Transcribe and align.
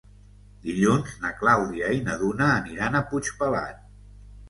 Dilluns 0.63 1.11
na 1.27 1.31
Clàudia 1.43 1.93
i 1.99 2.03
na 2.09 2.19
Duna 2.25 2.51
aniran 2.57 3.01
a 3.03 3.07
Puigpelat. 3.15 3.89